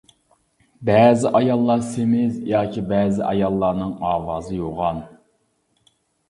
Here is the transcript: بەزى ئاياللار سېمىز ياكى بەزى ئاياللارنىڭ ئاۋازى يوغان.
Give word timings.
بەزى 0.87 1.31
ئاياللار 1.39 1.83
سېمىز 1.89 2.39
ياكى 2.53 2.85
بەزى 2.93 3.21
ئاياللارنىڭ 3.27 3.93
ئاۋازى 4.09 4.59
يوغان. 4.63 4.99